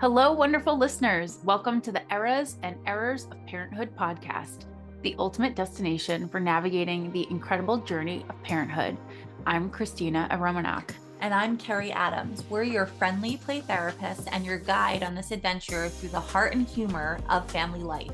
Hello, 0.00 0.30
wonderful 0.30 0.78
listeners. 0.78 1.40
Welcome 1.42 1.80
to 1.80 1.90
the 1.90 2.02
Eras 2.12 2.56
and 2.62 2.76
Errors 2.86 3.26
of 3.32 3.46
Parenthood 3.48 3.96
podcast, 3.96 4.66
the 5.02 5.16
ultimate 5.18 5.56
destination 5.56 6.28
for 6.28 6.38
navigating 6.38 7.10
the 7.10 7.26
incredible 7.30 7.78
journey 7.78 8.24
of 8.28 8.40
parenthood. 8.44 8.96
I'm 9.44 9.68
Christina 9.68 10.28
Aromanak. 10.30 10.90
And 11.20 11.34
I'm 11.34 11.56
Carrie 11.56 11.90
Adams. 11.90 12.44
We're 12.48 12.62
your 12.62 12.86
friendly 12.86 13.38
play 13.38 13.60
therapist 13.60 14.28
and 14.30 14.46
your 14.46 14.58
guide 14.58 15.02
on 15.02 15.16
this 15.16 15.32
adventure 15.32 15.88
through 15.88 16.10
the 16.10 16.20
heart 16.20 16.54
and 16.54 16.64
humor 16.64 17.18
of 17.28 17.50
family 17.50 17.80
life. 17.80 18.12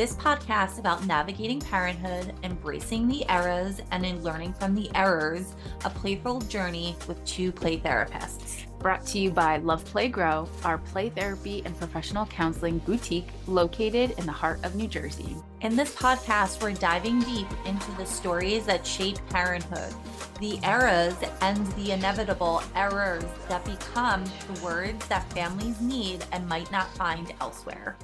This 0.00 0.16
podcast 0.16 0.78
about 0.78 1.04
navigating 1.04 1.60
parenthood, 1.60 2.32
embracing 2.42 3.06
the 3.06 3.22
eras, 3.28 3.82
and 3.90 4.06
in 4.06 4.22
learning 4.22 4.54
from 4.54 4.74
the 4.74 4.90
errors, 4.94 5.54
a 5.84 5.90
playful 5.90 6.40
journey 6.40 6.96
with 7.06 7.22
two 7.26 7.52
play 7.52 7.78
therapists. 7.78 8.64
Brought 8.78 9.04
to 9.08 9.18
you 9.18 9.30
by 9.30 9.58
Love 9.58 9.84
Play 9.84 10.08
Grow, 10.08 10.48
our 10.64 10.78
play 10.78 11.10
therapy 11.10 11.60
and 11.66 11.76
professional 11.76 12.24
counseling 12.24 12.78
boutique 12.78 13.28
located 13.46 14.14
in 14.16 14.24
the 14.24 14.32
heart 14.32 14.64
of 14.64 14.74
New 14.74 14.88
Jersey. 14.88 15.36
In 15.60 15.76
this 15.76 15.94
podcast, 15.94 16.62
we're 16.62 16.72
diving 16.72 17.20
deep 17.20 17.48
into 17.66 17.92
the 17.98 18.06
stories 18.06 18.64
that 18.64 18.86
shape 18.86 19.18
parenthood, 19.28 19.92
the 20.40 20.58
eras 20.64 21.16
and 21.42 21.66
the 21.74 21.92
inevitable 21.92 22.62
errors 22.74 23.26
that 23.50 23.66
become 23.66 24.24
the 24.50 24.64
words 24.64 25.06
that 25.08 25.30
families 25.34 25.78
need 25.82 26.24
and 26.32 26.48
might 26.48 26.72
not 26.72 26.88
find 26.96 27.34
elsewhere. 27.42 27.98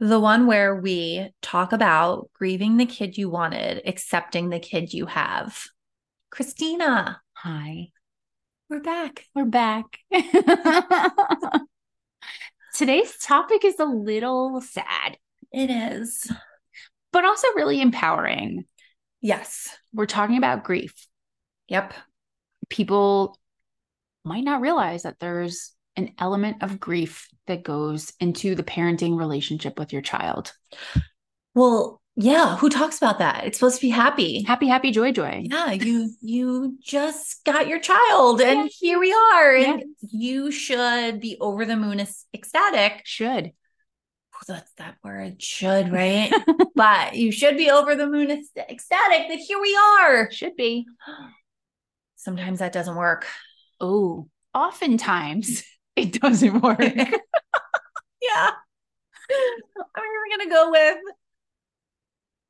The 0.00 0.18
one 0.18 0.46
where 0.46 0.74
we 0.74 1.30
talk 1.40 1.72
about 1.72 2.28
grieving 2.34 2.76
the 2.76 2.86
kid 2.86 3.16
you 3.16 3.30
wanted, 3.30 3.82
accepting 3.86 4.50
the 4.50 4.58
kid 4.58 4.92
you 4.92 5.06
have. 5.06 5.62
Christina. 6.30 7.20
Hi. 7.34 7.90
We're 8.68 8.80
back. 8.80 9.26
We're 9.34 9.44
back. 9.44 9.84
Today's 12.74 13.16
topic 13.18 13.64
is 13.64 13.78
a 13.78 13.84
little 13.84 14.60
sad. 14.60 15.16
It 15.52 15.70
is. 15.70 16.28
But 17.12 17.24
also 17.24 17.46
really 17.54 17.80
empowering. 17.80 18.64
Yes. 19.20 19.68
We're 19.92 20.06
talking 20.06 20.38
about 20.38 20.64
grief. 20.64 21.06
Yep. 21.68 21.94
People 22.68 23.38
might 24.24 24.42
not 24.42 24.60
realize 24.60 25.04
that 25.04 25.20
there's 25.20 25.70
an 25.96 26.12
element 26.18 26.62
of 26.62 26.80
grief 26.80 27.28
that 27.46 27.62
goes 27.62 28.12
into 28.20 28.54
the 28.54 28.62
parenting 28.62 29.18
relationship 29.18 29.78
with 29.78 29.92
your 29.92 30.02
child. 30.02 30.52
Well, 31.54 32.00
yeah, 32.16 32.56
who 32.56 32.68
talks 32.68 32.96
about 32.96 33.18
that? 33.18 33.44
It's 33.44 33.58
supposed 33.58 33.76
to 33.76 33.86
be 33.86 33.90
happy. 33.90 34.44
Happy, 34.44 34.68
happy, 34.68 34.92
joy, 34.92 35.10
joy. 35.10 35.46
Yeah, 35.50 35.72
you 35.72 36.10
you 36.20 36.78
just 36.80 37.44
got 37.44 37.66
your 37.66 37.80
child 37.80 38.40
and 38.40 38.64
yeah. 38.64 38.68
here 38.78 39.00
we 39.00 39.12
are. 39.12 39.56
And 39.56 39.80
yeah. 39.80 40.08
you 40.12 40.50
should 40.52 41.20
be 41.20 41.36
over 41.40 41.64
the 41.64 41.76
moon 41.76 42.04
ecstatic. 42.32 43.02
Should. 43.04 43.52
Oh, 44.34 44.40
that's 44.46 44.72
that 44.78 44.96
word, 45.02 45.42
should, 45.42 45.92
right? 45.92 46.32
but 46.76 47.16
you 47.16 47.32
should 47.32 47.56
be 47.56 47.70
over 47.70 47.96
the 47.96 48.06
moon 48.06 48.30
ecstatic 48.30 49.28
that 49.28 49.38
here 49.38 49.60
we 49.60 49.76
are. 49.76 50.30
Should 50.30 50.54
be. 50.54 50.86
Sometimes 52.16 52.60
that 52.60 52.72
doesn't 52.72 52.96
work. 52.96 53.26
Oh, 53.80 54.28
oftentimes 54.54 55.64
it 55.96 56.20
doesn't 56.20 56.60
work. 56.60 56.80
yeah. 56.80 58.50
I'm 59.30 60.38
going 60.38 60.48
to 60.48 60.50
go 60.50 60.70
with 60.70 60.98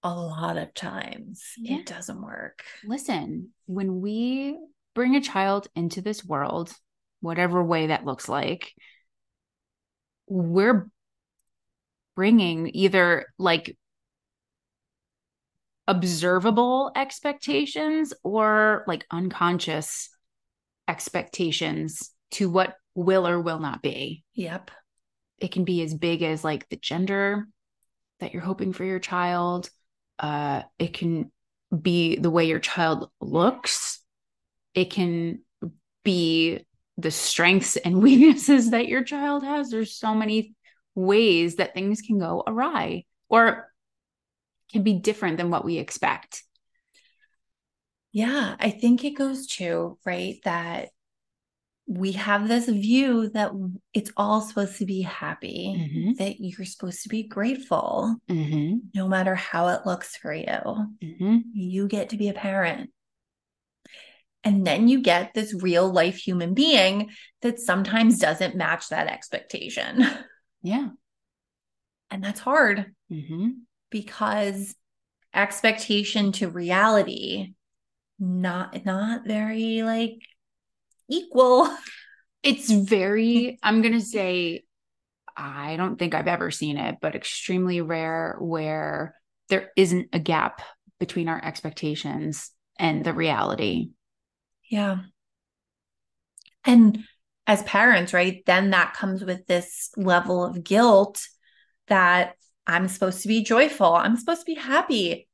a 0.03 0.14
lot 0.14 0.59
of 0.59 0.75
times 0.75 1.42
yeah. 1.56 1.78
it 1.78 1.87
doesn't 1.87 2.22
work. 2.22 2.62
Listen, 2.84 3.50
when 3.67 4.00
we 4.00 4.59
bring 4.95 5.17
a 5.17 5.20
child 5.20 5.67
into 5.75 6.03
this 6.03 6.25
world, 6.25 6.72
whatever 7.20 7.62
way 7.65 7.89
that 7.89 8.05
looks 8.05 8.28
like, 8.28 8.72
we're 10.28 10.89
bringing 12.15 12.71
either 12.75 13.27
like 13.38 13.77
observable 15.87 16.93
expectations 16.94 18.12
or 18.22 18.84
like 18.87 19.06
unconscious 19.10 20.10
expectations 20.88 22.10
to 22.31 22.49
what 22.49 22.75
will 22.94 23.27
or 23.27 23.41
will 23.41 23.59
not 23.59 23.82
be. 23.82 24.25
Yep. 24.34 24.71
It 25.38 25.53
can 25.53 25.65
be 25.65 25.82
as 25.82 25.94
big 25.94 26.22
as 26.22 26.44
like 26.44 26.69
the 26.69 26.77
gender 26.77 27.47
that 28.21 28.32
you're 28.32 28.43
hoping 28.43 28.72
for 28.72 28.84
your 28.84 29.00
child. 29.00 29.69
Uh, 30.19 30.62
it 30.78 30.94
can 30.94 31.31
be 31.83 32.16
the 32.16 32.31
way 32.31 32.47
your 32.47 32.60
child 32.60 33.10
looks. 33.21 34.00
It 34.75 34.91
can 34.91 35.41
be 36.04 36.65
the 36.97 37.10
strengths 37.10 37.77
and 37.77 38.03
weaknesses 38.03 38.71
that 38.71 38.88
your 38.88 39.03
child 39.03 39.44
has. 39.44 39.71
There's 39.71 39.97
so 39.97 40.15
many 40.15 40.54
ways 40.94 41.56
that 41.56 41.75
things 41.75 42.00
can 42.00 42.19
go 42.19 42.43
awry 42.47 43.04
or 43.28 43.69
can 44.72 44.83
be 44.83 44.94
different 44.94 45.37
than 45.37 45.50
what 45.50 45.65
we 45.65 45.78
expect. 45.78 46.43
Yeah, 48.12 48.54
I 48.60 48.71
think 48.71 49.04
it 49.04 49.16
goes 49.16 49.49
to, 49.59 49.99
right, 50.06 50.37
that 50.44 50.91
we 51.87 52.12
have 52.12 52.49
this 52.49 52.67
view 52.67 53.28
that 53.31 53.53
it's 53.93 54.11
all 54.17 54.41
supposed 54.41 54.78
to 54.78 54.87
be 54.87 55.03
happy, 55.03 55.75
mm-hmm. 55.77 56.12
that 56.15 56.41
you're 56.41 56.65
supposed 56.67 57.03
to 57.03 57.09
be 57.09 57.25
grateful, 57.25 58.17
mm-hmm. 58.28 58.78
no 58.95 59.06
matter 59.06 59.34
how 59.34 59.69
it 59.69 59.84
looks 59.84 60.17
for 60.17 60.33
you. 60.33 60.47
Mm-hmm. 60.47 61.39
You 61.53 61.87
get 61.89 62.11
to 62.11 62.17
be 62.17 62.28
a 62.28 62.34
parent. 62.34 62.91
And 64.43 64.67
then 64.67 64.89
you 64.89 65.00
get 65.00 65.33
this 65.34 65.55
real 65.55 65.91
life 65.91 66.17
human 66.17 66.55
being 66.55 67.11
that 67.43 67.59
sometimes 67.59 68.19
doesn't 68.19 68.56
match 68.56 68.89
that 68.91 69.09
expectation. 69.09 70.06
Yeah. 70.66 70.89
And 72.11 72.25
that's 72.25 72.41
hard 72.41 72.95
mm-hmm. 73.12 73.49
because 73.91 74.75
expectation 75.34 76.33
to 76.33 76.49
reality 76.49 77.53
not 78.19 78.84
not 78.87 79.27
very 79.27 79.83
like 79.83 80.21
equal. 81.09 81.69
It's 82.42 82.70
very, 82.70 83.59
I'm 83.62 83.82
going 83.82 83.94
to 83.94 84.00
say, 84.00 84.65
I 85.37 85.76
don't 85.76 85.98
think 85.98 86.15
I've 86.15 86.28
ever 86.28 86.50
seen 86.50 86.76
it, 86.76 86.97
but 87.00 87.15
extremely 87.15 87.81
rare 87.81 88.37
where 88.38 89.15
there 89.48 89.70
isn't 89.76 90.09
a 90.12 90.19
gap 90.19 90.62
between 91.00 91.28
our 91.28 91.42
expectations 91.42 92.50
and 92.78 93.04
the 93.04 93.12
reality. 93.12 93.91
Yeah. 94.70 94.98
And 96.65 97.04
as 97.47 97.62
parents, 97.62 98.15
right, 98.15 98.42
then 98.47 98.71
that 98.71 98.94
comes 98.94 99.25
with 99.25 99.47
this 99.47 99.91
level 99.97 100.44
of 100.44 100.65
guilt 100.65 101.21
that 101.88 102.36
I'm 102.66 102.88
supposed 102.88 103.22
to 103.22 103.28
be 103.28 103.42
joyful. 103.42 103.94
I'm 103.94 104.16
supposed 104.16 104.41
to 104.41 104.47
be 104.47 104.54
happy. 104.54 105.28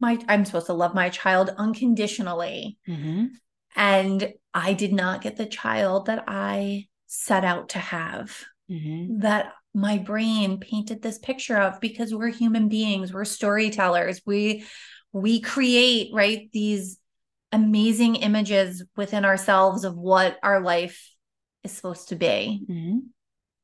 My 0.00 0.18
I'm 0.28 0.46
supposed 0.46 0.66
to 0.66 0.72
love 0.72 0.94
my 0.94 1.10
child 1.10 1.50
unconditionally. 1.58 2.78
Mm-hmm. 2.88 3.26
And 3.76 4.32
I 4.52 4.72
did 4.72 4.92
not 4.92 5.22
get 5.22 5.36
the 5.36 5.46
child 5.46 6.06
that 6.06 6.24
I 6.26 6.86
set 7.06 7.44
out 7.44 7.70
to 7.70 7.78
have, 7.78 8.44
mm-hmm. 8.70 9.20
that 9.20 9.52
my 9.74 9.98
brain 9.98 10.58
painted 10.58 11.00
this 11.02 11.18
picture 11.18 11.56
of 11.56 11.80
because 11.80 12.14
we're 12.14 12.28
human 12.28 12.68
beings, 12.68 13.12
we're 13.12 13.24
storytellers. 13.24 14.20
We 14.26 14.64
we 15.12 15.40
create, 15.40 16.10
right, 16.12 16.48
these 16.52 16.98
amazing 17.52 18.16
images 18.16 18.84
within 18.96 19.24
ourselves 19.24 19.84
of 19.84 19.96
what 19.96 20.38
our 20.42 20.60
life 20.60 21.12
is 21.64 21.72
supposed 21.72 22.10
to 22.10 22.16
be. 22.16 22.62
Mm-hmm. 22.68 22.98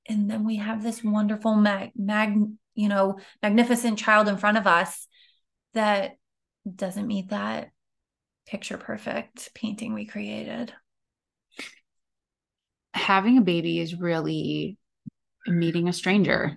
And 0.09 0.31
then 0.31 0.45
we 0.45 0.57
have 0.57 0.83
this 0.83 1.03
wonderful 1.03 1.55
mag, 1.55 1.93
mag 1.97 2.37
you 2.75 2.89
know, 2.89 3.19
magnificent 3.43 3.99
child 3.99 4.29
in 4.29 4.37
front 4.37 4.59
of 4.59 4.67
us 4.67 5.07
that 5.75 6.13
doesn't 6.73 7.07
meet 7.07 7.31
that 7.31 7.69
picture 8.47 8.79
perfect 8.79 9.53
painting 9.55 9.93
we 9.95 10.07
created. 10.07 10.73
Having 12.95 13.39
a 13.39 13.43
baby 13.43 13.79
is 13.81 13.95
really 13.95 14.79
meeting 15.47 15.89
a 15.89 15.93
stranger. 15.93 16.57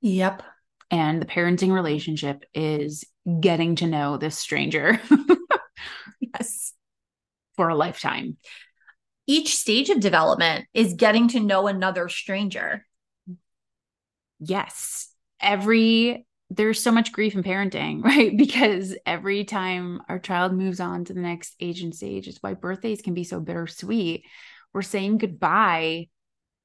Yep. 0.00 0.42
And 0.90 1.20
the 1.20 1.26
parenting 1.26 1.72
relationship 1.72 2.44
is 2.52 3.04
getting 3.40 3.76
to 3.76 3.86
know 3.86 4.16
this 4.16 4.38
stranger. 4.38 5.00
yes. 6.20 6.72
For 7.56 7.68
a 7.68 7.74
lifetime. 7.74 8.36
Each 9.26 9.56
stage 9.56 9.88
of 9.88 10.00
development 10.00 10.66
is 10.74 10.94
getting 10.94 11.28
to 11.28 11.40
know 11.40 11.66
another 11.66 12.08
stranger. 12.08 12.84
Yes. 14.38 15.08
Every 15.40 16.26
there's 16.54 16.82
so 16.82 16.92
much 16.92 17.12
grief 17.12 17.34
in 17.34 17.42
parenting, 17.42 18.02
right? 18.04 18.36
Because 18.36 18.96
every 19.06 19.44
time 19.44 20.00
our 20.08 20.18
child 20.18 20.52
moves 20.52 20.80
on 20.80 21.04
to 21.04 21.12
the 21.12 21.20
next 21.20 21.54
age 21.60 21.82
and 21.82 21.94
stage, 21.94 22.28
it's 22.28 22.38
why 22.40 22.54
birthdays 22.54 23.02
can 23.02 23.14
be 23.14 23.24
so 23.24 23.40
bittersweet. 23.40 24.24
We're 24.72 24.82
saying 24.82 25.18
goodbye 25.18 26.08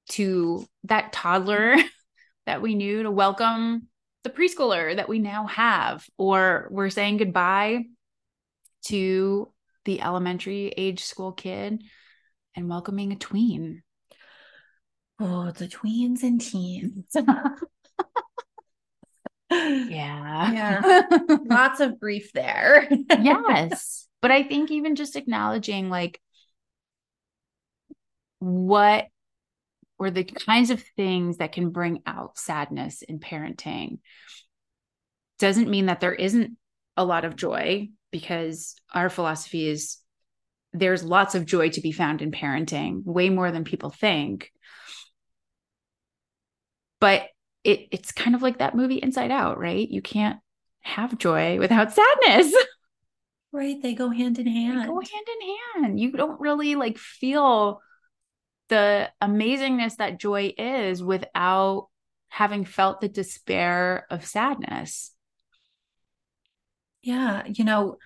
to 0.10 0.66
that 0.86 1.14
toddler 1.14 1.76
that 2.46 2.62
we 2.62 2.76
knew 2.76 3.04
to 3.04 3.12
welcome 3.12 3.88
the 4.24 4.30
preschooler 4.30 4.96
that 4.96 5.10
we 5.10 5.20
now 5.20 5.48
have, 5.48 6.06
or 6.18 6.68
we're 6.72 6.90
saying 6.90 7.18
goodbye 7.18 7.86
to 8.86 9.52
the 9.86 10.02
elementary 10.02 10.74
age 10.76 11.04
school 11.04 11.32
kid 11.32 11.82
and 12.56 12.70
welcoming 12.70 13.12
a 13.12 13.16
tween. 13.16 13.82
Oh, 15.20 15.52
the 15.52 15.68
tweens 15.68 16.24
and 16.24 16.40
teens. 16.42 17.16
yeah. 19.70 20.52
Yeah. 20.52 21.02
Lots 21.46 21.80
of 21.80 22.00
grief 22.00 22.32
there. 22.34 22.88
yes. 23.10 24.08
But 24.22 24.32
I 24.32 24.44
think 24.44 24.72
even 24.72 24.96
just 24.96 25.16
acknowledging 25.16 25.90
like 25.90 26.20
what 28.40 29.08
or 29.98 30.12
the 30.12 30.24
kinds 30.24 30.70
of 30.70 30.82
things 30.96 31.38
that 31.38 31.52
can 31.52 31.72
bring 31.72 32.02
out 32.06 32.38
sadness 32.38 33.02
in 33.02 33.20
parenting 33.20 34.00
doesn't 35.40 35.70
mean 35.70 35.88
that 35.88 36.00
there 36.00 36.14
isn't 36.14 36.58
a 36.98 37.06
lot 37.06 37.26
of 37.26 37.36
joy 37.36 37.90
because 38.12 38.76
our 38.94 39.10
philosophy 39.10 39.68
is 39.68 39.98
there's 40.74 41.04
lots 41.04 41.36
of 41.36 41.46
joy 41.46 41.70
to 41.70 41.82
be 41.82 41.92
found 41.92 42.22
in 42.22 42.32
parenting, 42.32 43.04
way 43.04 43.30
more 43.30 43.52
than 43.52 43.64
people 43.64 43.90
think. 43.90 44.52
But 47.00 47.28
it 47.64 47.88
it's 47.92 48.12
kind 48.12 48.36
of 48.36 48.42
like 48.42 48.60
that 48.60 48.76
movie 48.76 48.98
Inside 48.98 49.32
Out, 49.32 49.60
right? 49.60 49.88
You 49.88 50.02
can't 50.02 50.40
have 50.82 51.18
joy 51.18 51.60
without 51.60 51.92
sadness. 52.24 52.54
Right, 53.52 53.82
they 53.82 53.96
go 53.96 54.10
hand 54.10 54.38
in 54.38 54.48
hand. 54.48 54.82
They 54.82 54.86
go 54.88 55.00
hand 55.00 55.28
in 55.42 55.82
hand. 55.84 56.00
You 56.00 56.12
don't 56.12 56.40
really 56.40 56.76
like 56.76 56.98
feel 56.98 57.82
the 58.70 59.10
amazingness 59.22 59.98
that 59.98 60.20
joy 60.20 60.54
is 60.58 61.04
without 61.04 61.88
having 62.30 62.66
felt 62.66 63.02
the 63.02 63.10
despair 63.10 64.06
of 64.10 64.26
sadness. 64.26 65.12
Yeah, 67.02 67.46
you 67.48 67.64
know, 67.64 67.98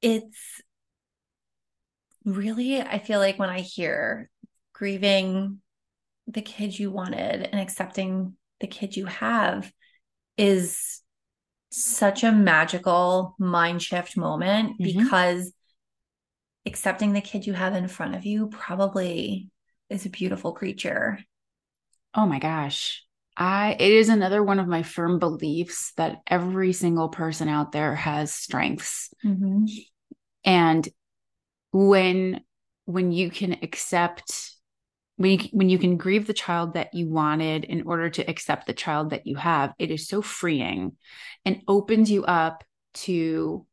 it's 0.00 0.62
really, 2.24 2.80
I 2.80 2.98
feel 2.98 3.18
like 3.18 3.38
when 3.38 3.50
I 3.50 3.60
hear 3.60 4.30
grieving 4.72 5.61
the 6.32 6.42
kid 6.42 6.78
you 6.78 6.90
wanted 6.90 7.48
and 7.50 7.60
accepting 7.60 8.36
the 8.60 8.66
kid 8.66 8.96
you 8.96 9.06
have 9.06 9.70
is 10.36 11.00
such 11.70 12.22
a 12.22 12.32
magical 12.32 13.34
mind 13.38 13.82
shift 13.82 14.16
moment 14.16 14.80
mm-hmm. 14.80 15.02
because 15.02 15.52
accepting 16.66 17.12
the 17.12 17.20
kid 17.20 17.46
you 17.46 17.52
have 17.52 17.74
in 17.74 17.88
front 17.88 18.14
of 18.14 18.24
you 18.24 18.48
probably 18.48 19.48
is 19.90 20.06
a 20.06 20.10
beautiful 20.10 20.52
creature. 20.52 21.18
Oh 22.14 22.26
my 22.26 22.38
gosh. 22.38 23.04
I 23.36 23.76
it 23.78 23.90
is 23.92 24.08
another 24.10 24.42
one 24.42 24.58
of 24.58 24.68
my 24.68 24.82
firm 24.82 25.18
beliefs 25.18 25.92
that 25.96 26.18
every 26.26 26.72
single 26.74 27.08
person 27.08 27.48
out 27.48 27.72
there 27.72 27.94
has 27.94 28.32
strengths. 28.32 29.12
Mm-hmm. 29.24 29.64
And 30.44 30.88
when 31.72 32.42
when 32.84 33.12
you 33.12 33.30
can 33.30 33.54
accept 33.62 34.51
when 35.22 35.30
you, 35.30 35.38
when 35.52 35.68
you 35.68 35.78
can 35.78 35.96
grieve 35.96 36.26
the 36.26 36.32
child 36.32 36.74
that 36.74 36.92
you 36.94 37.08
wanted 37.08 37.62
in 37.62 37.86
order 37.86 38.10
to 38.10 38.28
accept 38.28 38.66
the 38.66 38.72
child 38.72 39.10
that 39.10 39.24
you 39.24 39.36
have 39.36 39.72
it 39.78 39.92
is 39.92 40.08
so 40.08 40.20
freeing 40.20 40.96
and 41.44 41.62
opens 41.68 42.10
you 42.10 42.24
up 42.24 42.64
to 42.92 43.64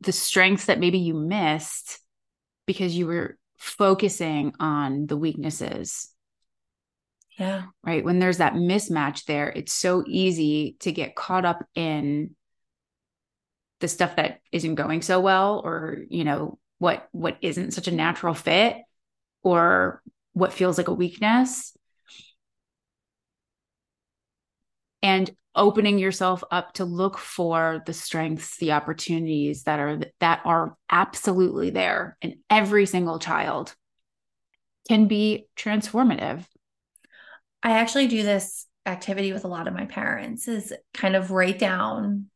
the 0.00 0.12
strengths 0.12 0.64
that 0.64 0.80
maybe 0.80 0.96
you 0.96 1.12
missed 1.12 2.00
because 2.66 2.96
you 2.96 3.06
were 3.06 3.36
focusing 3.58 4.54
on 4.60 5.06
the 5.06 5.16
weaknesses. 5.16 6.08
Yeah. 7.38 7.64
Right? 7.84 8.02
When 8.02 8.20
there's 8.20 8.38
that 8.38 8.54
mismatch 8.54 9.26
there 9.26 9.50
it's 9.50 9.74
so 9.74 10.04
easy 10.06 10.76
to 10.80 10.90
get 10.90 11.14
caught 11.14 11.44
up 11.44 11.66
in 11.74 12.34
the 13.80 13.88
stuff 13.88 14.16
that 14.16 14.40
isn't 14.52 14.76
going 14.76 15.02
so 15.02 15.20
well 15.20 15.60
or 15.62 15.98
you 16.08 16.24
know 16.24 16.58
what 16.78 17.06
what 17.12 17.36
isn't 17.42 17.72
such 17.72 17.88
a 17.88 17.94
natural 17.94 18.32
fit 18.32 18.78
or 19.48 20.02
what 20.32 20.52
feels 20.52 20.78
like 20.78 20.88
a 20.88 20.94
weakness. 20.94 21.76
And 25.02 25.30
opening 25.54 25.98
yourself 25.98 26.44
up 26.50 26.74
to 26.74 26.84
look 26.84 27.18
for 27.18 27.82
the 27.86 27.92
strengths 27.92 28.58
the 28.58 28.72
opportunities 28.72 29.64
that 29.64 29.80
are 29.80 30.00
that 30.20 30.40
are 30.44 30.76
absolutely 30.90 31.70
there 31.70 32.16
in 32.20 32.38
every 32.50 32.86
single 32.86 33.18
child 33.18 33.74
can 34.88 35.06
be 35.06 35.46
transformative. 35.56 36.44
I 37.62 37.72
actually 37.72 38.06
do 38.06 38.22
this 38.22 38.66
activity 38.86 39.32
with 39.32 39.44
a 39.44 39.48
lot 39.48 39.66
of 39.66 39.74
my 39.74 39.84
parents 39.84 40.48
is 40.48 40.72
kind 40.94 41.16
of 41.16 41.30
write 41.30 41.58
down 41.58 42.26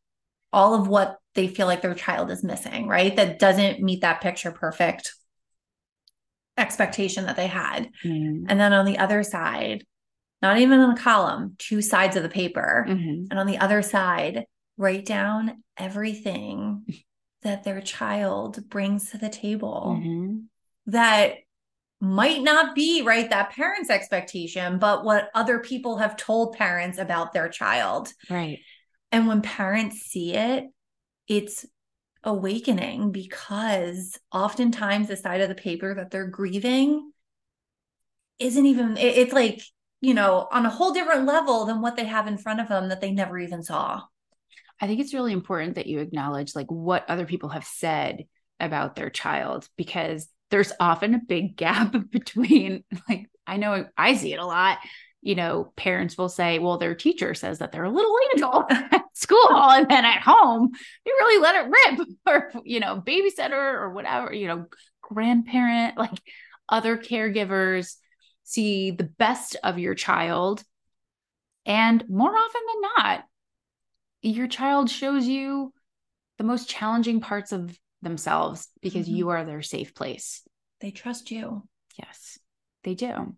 all 0.53 0.75
of 0.75 0.89
what 0.89 1.19
they 1.35 1.49
feel 1.49 1.67
like 1.67 1.81
their 1.81 1.95
child 1.95 2.31
is 2.31 2.45
missing, 2.45 2.87
right? 2.87 3.15
That 3.15 3.39
doesn't 3.39 3.81
meet 3.81 4.03
that 4.03 4.21
picture 4.21 4.53
perfect 4.53 5.15
expectation 6.57 7.27
that 7.27 7.37
they 7.37 7.47
had. 7.47 7.91
Mm. 8.05 8.47
And 8.49 8.61
then 8.61 8.73
on 8.73 8.85
the 8.85 8.99
other 8.99 9.23
side, 9.23 9.85
not 10.41 10.59
even 10.59 10.81
on 10.81 10.97
a 10.97 11.01
column, 11.01 11.55
two 11.59 11.83
sides 11.83 12.17
of 12.17 12.23
the 12.23 12.29
paper. 12.29 12.85
Mm-hmm. 12.89 13.27
And 13.31 13.39
on 13.39 13.47
the 13.47 13.59
other 13.59 13.83
side, 13.83 14.45
write 14.77 15.05
down 15.05 15.63
everything 15.77 16.85
that 17.43 17.65
their 17.65 17.81
child 17.81 18.69
brings 18.69 19.11
to 19.11 19.19
the 19.19 19.29
table 19.29 19.99
mm-hmm. 19.99 20.39
that 20.87 21.35
might 22.01 22.43
not 22.43 22.75
be 22.75 23.03
right 23.03 23.31
that 23.31 23.53
parent's 23.53 23.89
expectation 23.89 24.81
but 24.81 25.05
what 25.05 25.31
other 25.37 25.61
people 25.61 25.99
have 25.99 26.17
told 26.17 26.57
parents 26.57 26.99
about 26.99 27.33
their 27.33 27.49
child 27.49 28.13
right 28.29 28.59
and 29.13 29.29
when 29.29 29.43
parents 29.43 29.99
see 29.99 30.35
it, 30.35 30.65
it's 31.29 31.67
awakening 32.25 33.13
because 33.13 34.19
oftentimes 34.33 35.09
the 35.09 35.17
side 35.17 35.41
of 35.41 35.49
the 35.49 35.55
paper 35.55 35.95
that 35.95 36.11
they're 36.11 36.29
grieving 36.29 37.13
isn't 38.39 38.67
even, 38.67 38.97
it's 38.97 39.33
like, 39.33 39.63
you 40.01 40.15
know, 40.15 40.49
on 40.51 40.67
a 40.67 40.71
whole 40.71 40.93
different 40.93 41.27
level 41.27 41.65
than 41.65 41.81
what 41.81 41.97
they 41.97 42.05
have 42.05 42.27
in 42.27 42.39
front 42.39 42.61
of 42.61 42.69
them 42.69 42.89
that 42.89 43.01
they 43.01 43.13
never 43.13 43.39
even 43.39 43.63
saw. 43.63 44.03
I 44.81 44.87
think 44.87 45.01
it's 45.01 45.15
really 45.15 45.33
important 45.33 45.77
that 45.77 45.87
you 45.87 46.01
acknowledge 46.01 46.57
like 46.57 46.71
what 46.71 47.09
other 47.09 47.25
people 47.25 47.51
have 47.51 47.65
said 47.65 48.25
about 48.59 48.97
their 48.97 49.11
child 49.11 49.69
because 49.77 50.29
there's 50.51 50.73
often 50.81 51.15
a 51.15 51.21
big 51.21 51.57
gap 51.57 51.95
between 52.11 52.85
like 53.09 53.29
I 53.47 53.57
know 53.57 53.87
I 53.97 54.15
see 54.15 54.33
it 54.33 54.39
a 54.39 54.47
lot 54.47 54.79
you 55.23 55.37
know, 55.37 55.73
parents 55.77 56.19
will 56.19 56.29
say, 56.29 56.59
well, 56.59 56.79
their 56.79 56.97
teacher 56.97 57.33
says 57.33 57.61
that 57.61 57.71
they're 57.71 57.85
a 57.85 57.91
little 57.91 58.17
angel 58.35 58.67
at 58.71 59.05
school 59.15 59.39
and 59.51 59.89
then 59.89 60.05
at 60.05 60.21
home, 60.21 60.71
they 61.05 61.11
really 61.11 61.41
let 61.41 61.65
it 61.65 61.71
rip 61.71 62.09
or, 62.27 62.53
you 62.65 62.81
know, 62.81 63.01
babysitter 63.01 63.53
or 63.53 63.91
whatever, 63.93 64.35
you 64.35 64.49
know, 64.49 64.67
grandparent, 65.01 65.97
like 65.97 66.21
other 66.69 66.99
caregivers 66.99 67.95
see 68.43 68.91
the 68.91 69.05
best 69.05 69.57
of 69.63 69.79
your 69.79 69.95
child. 69.95 70.65
And 71.65 72.05
more 72.09 72.35
often 72.37 72.63
than 72.67 72.91
not, 72.97 73.25
your 74.23 74.49
child 74.49 74.91
shows 74.91 75.27
you 75.27 75.73
the 76.39 76.45
most 76.45 76.69
challenging 76.69 77.21
parts 77.21 77.53
of 77.53 77.79
themselves 78.03 78.69
because 78.81 79.07
mm-hmm. 79.07 79.17
you 79.17 79.29
are 79.29 79.45
their 79.45 79.63
safe 79.63 79.95
place. 79.95 80.43
They 80.81 80.91
trust 80.91 81.31
you. 81.31 81.63
Yes, 81.97 82.39
they 82.83 82.95
do 82.95 83.37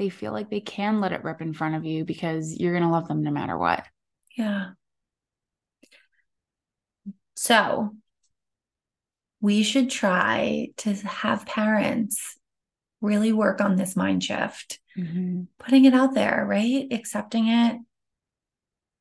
they 0.00 0.08
feel 0.08 0.32
like 0.32 0.48
they 0.48 0.60
can 0.60 0.98
let 1.00 1.12
it 1.12 1.22
rip 1.22 1.42
in 1.42 1.52
front 1.52 1.74
of 1.74 1.84
you 1.84 2.06
because 2.06 2.58
you're 2.58 2.72
going 2.72 2.82
to 2.82 2.88
love 2.88 3.06
them 3.06 3.22
no 3.22 3.30
matter 3.30 3.56
what. 3.56 3.84
Yeah. 4.36 4.70
So 7.36 7.90
we 9.42 9.62
should 9.62 9.90
try 9.90 10.68
to 10.78 10.94
have 10.94 11.44
parents 11.44 12.38
really 13.02 13.30
work 13.30 13.60
on 13.60 13.76
this 13.76 13.94
mind 13.94 14.24
shift, 14.24 14.80
mm-hmm. 14.96 15.42
putting 15.58 15.84
it 15.84 15.92
out 15.92 16.14
there, 16.14 16.46
right? 16.48 16.86
Accepting 16.90 17.48
it, 17.48 17.76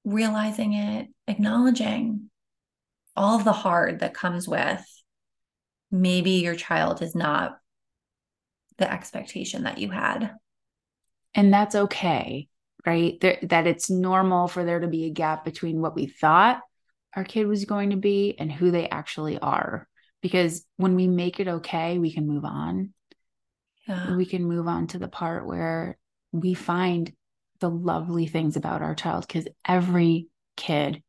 realizing 0.03 0.73
it, 0.73 1.07
acknowledging 1.29 2.29
all 3.15 3.39
the 3.39 3.53
hard 3.53 3.99
that 3.99 4.13
comes 4.13 4.49
with 4.49 4.85
maybe 5.91 6.31
your 6.31 6.55
child 6.55 7.01
is 7.01 7.15
not 7.15 7.57
the 8.77 8.91
expectation 8.91 9.63
that 9.63 9.77
you 9.77 9.89
had 9.89 10.35
and 11.35 11.53
that's 11.53 11.75
okay 11.75 12.47
right 12.85 13.19
there, 13.19 13.39
that 13.43 13.67
it's 13.67 13.89
normal 13.89 14.47
for 14.47 14.63
there 14.63 14.79
to 14.79 14.87
be 14.87 15.05
a 15.05 15.11
gap 15.11 15.43
between 15.45 15.81
what 15.81 15.95
we 15.95 16.07
thought 16.07 16.61
our 17.15 17.23
kid 17.23 17.47
was 17.47 17.65
going 17.65 17.89
to 17.91 17.97
be 17.97 18.35
and 18.37 18.51
who 18.51 18.71
they 18.71 18.87
actually 18.89 19.37
are 19.39 19.87
because 20.21 20.65
when 20.77 20.95
we 20.95 21.07
make 21.07 21.39
it 21.39 21.47
okay 21.47 21.97
we 21.97 22.11
can 22.11 22.27
move 22.27 22.45
on 22.45 22.93
yeah. 23.87 24.15
we 24.15 24.25
can 24.25 24.43
move 24.43 24.67
on 24.67 24.87
to 24.87 24.99
the 24.99 25.07
part 25.07 25.45
where 25.45 25.97
we 26.31 26.53
find 26.53 27.11
the 27.59 27.69
lovely 27.69 28.27
things 28.27 28.55
about 28.55 28.81
our 28.81 28.95
child 28.95 29.25
because 29.27 29.47
every 29.67 30.27
kid 30.55 31.01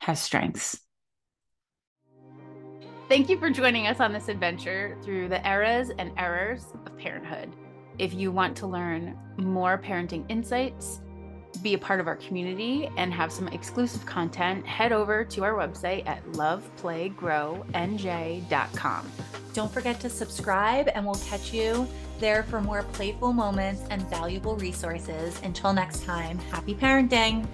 has 0.00 0.20
strengths 0.20 0.80
Thank 3.08 3.28
you 3.28 3.38
for 3.38 3.50
joining 3.50 3.86
us 3.86 4.00
on 4.00 4.12
this 4.12 4.26
adventure 4.26 4.98
through 5.04 5.28
the 5.28 5.48
eras 5.48 5.92
and 5.96 6.10
errors 6.16 6.64
of 6.86 6.98
parenthood. 6.98 7.52
If 7.98 8.14
you 8.14 8.30
want 8.30 8.56
to 8.58 8.66
learn 8.66 9.18
more 9.36 9.78
parenting 9.78 10.24
insights, 10.28 11.00
be 11.62 11.74
a 11.74 11.78
part 11.78 12.00
of 12.00 12.06
our 12.06 12.16
community 12.16 12.90
and 12.96 13.12
have 13.12 13.30
some 13.32 13.48
exclusive 13.48 14.04
content, 14.04 14.66
head 14.66 14.92
over 14.92 15.24
to 15.24 15.44
our 15.44 15.54
website 15.54 16.06
at 16.06 16.22
loveplaygrownj.com. 16.32 19.12
Don't 19.54 19.72
forget 19.72 19.98
to 20.00 20.10
subscribe, 20.10 20.90
and 20.94 21.06
we'll 21.06 21.14
catch 21.14 21.54
you 21.54 21.88
there 22.20 22.42
for 22.42 22.60
more 22.60 22.82
playful 22.92 23.32
moments 23.32 23.82
and 23.90 24.02
valuable 24.10 24.56
resources. 24.56 25.40
Until 25.42 25.72
next 25.72 26.04
time, 26.04 26.38
happy 26.38 26.74
parenting. 26.74 27.46